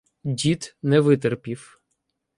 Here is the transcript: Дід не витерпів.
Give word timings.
Дід 0.23 0.75
не 0.81 0.99
витерпів. 0.99 1.81